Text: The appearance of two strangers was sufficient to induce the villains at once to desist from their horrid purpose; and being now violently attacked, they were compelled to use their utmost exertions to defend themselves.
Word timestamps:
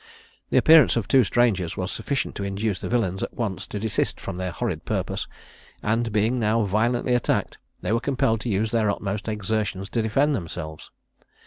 The 0.49 0.57
appearance 0.57 0.95
of 0.95 1.07
two 1.07 1.23
strangers 1.23 1.77
was 1.77 1.91
sufficient 1.91 2.33
to 2.33 2.43
induce 2.43 2.81
the 2.81 2.89
villains 2.89 3.21
at 3.21 3.35
once 3.35 3.67
to 3.67 3.77
desist 3.77 4.19
from 4.19 4.37
their 4.37 4.49
horrid 4.49 4.83
purpose; 4.83 5.27
and 5.83 6.11
being 6.11 6.39
now 6.39 6.63
violently 6.63 7.13
attacked, 7.13 7.59
they 7.81 7.91
were 7.91 7.99
compelled 7.99 8.41
to 8.41 8.49
use 8.49 8.71
their 8.71 8.89
utmost 8.89 9.27
exertions 9.27 9.89
to 9.91 10.01
defend 10.01 10.33
themselves. 10.35 10.89